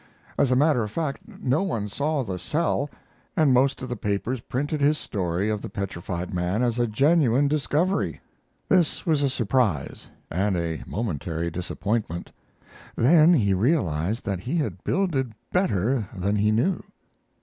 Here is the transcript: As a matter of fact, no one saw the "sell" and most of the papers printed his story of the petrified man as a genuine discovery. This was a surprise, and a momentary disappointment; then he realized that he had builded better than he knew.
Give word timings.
As 0.35 0.49
a 0.49 0.55
matter 0.55 0.81
of 0.81 0.89
fact, 0.89 1.21
no 1.27 1.61
one 1.61 1.87
saw 1.87 2.23
the 2.23 2.39
"sell" 2.39 2.89
and 3.37 3.53
most 3.53 3.83
of 3.83 3.87
the 3.89 3.95
papers 3.95 4.41
printed 4.41 4.81
his 4.81 4.97
story 4.97 5.47
of 5.47 5.61
the 5.61 5.69
petrified 5.69 6.33
man 6.33 6.63
as 6.63 6.79
a 6.79 6.87
genuine 6.87 7.47
discovery. 7.47 8.19
This 8.67 9.05
was 9.05 9.21
a 9.21 9.29
surprise, 9.29 10.07
and 10.31 10.55
a 10.57 10.83
momentary 10.87 11.51
disappointment; 11.51 12.31
then 12.95 13.31
he 13.31 13.53
realized 13.53 14.25
that 14.25 14.39
he 14.39 14.55
had 14.55 14.83
builded 14.83 15.33
better 15.51 16.07
than 16.17 16.35
he 16.37 16.49
knew. 16.49 16.81